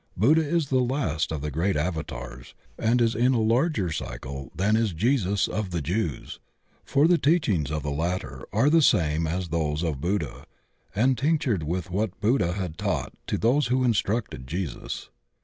Buddha 0.17 0.41
is 0.41 0.69
the 0.69 0.79
last 0.79 1.31
of 1.31 1.41
the 1.41 1.51
great 1.51 1.75
Avatars 1.75 2.55
and 2.75 2.99
is 2.99 3.13
in 3.13 3.35
a 3.35 3.39
larger 3.39 3.91
cycle 3.91 4.51
than 4.55 4.75
is 4.75 4.93
Jesus 4.93 5.47
of 5.47 5.69
the 5.69 5.79
Jews, 5.79 6.39
for 6.83 7.01
120 7.03 7.05
THE 7.05 7.05
OCEAN 7.05 7.05
OP 7.05 7.11
THEOSOPHY 7.11 7.11
the 7.11 7.29
teachings 7.29 7.71
of 7.71 7.83
the 7.83 8.01
latter 8.01 8.45
are 8.51 8.69
the 8.71 8.81
same 8.81 9.27
as 9.27 9.49
those 9.49 9.83
of 9.83 10.01
Buddha 10.01 10.45
and 10.95 11.15
tinctured 11.19 11.61
with 11.61 11.91
what 11.91 12.19
Buddha 12.19 12.53
had 12.53 12.79
taught 12.79 13.13
to 13.27 13.37
those 13.37 13.67
who 13.67 13.83
instructed 13.83 14.47
Jesus. 14.47 15.11